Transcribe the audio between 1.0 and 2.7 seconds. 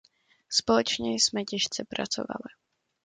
jsme těžce pracovali.